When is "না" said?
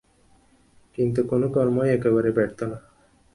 2.61-2.77